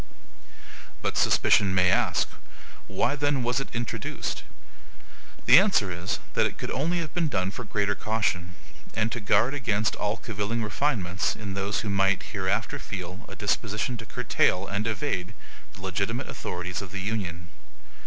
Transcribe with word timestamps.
But 1.03 1.15
SUSPICION 1.15 1.75
may 1.75 1.91
ask, 1.91 2.27
Why 2.87 3.15
then 3.15 3.43
was 3.43 3.59
it 3.59 3.69
introduced? 3.71 4.41
The 5.45 5.59
answer 5.59 5.91
is, 5.91 6.17
that 6.33 6.47
it 6.47 6.57
could 6.57 6.71
only 6.71 6.97
have 7.01 7.13
been 7.13 7.27
done 7.27 7.51
for 7.51 7.63
greater 7.63 7.93
caution, 7.93 8.55
and 8.95 9.11
to 9.11 9.19
guard 9.19 9.53
against 9.53 9.93
all 9.95 10.17
cavilling 10.17 10.63
refinements 10.63 11.35
in 11.35 11.53
those 11.53 11.81
who 11.81 11.89
might 11.91 12.23
hereafter 12.33 12.79
feel 12.79 13.25
a 13.29 13.35
disposition 13.35 13.95
to 13.97 14.07
curtail 14.07 14.65
and 14.65 14.87
evade 14.87 15.35
the 15.73 15.83
legitimate 15.83 16.27
authorities 16.29 16.81
of 16.81 16.91
the 16.91 17.01
Union. 17.01 17.49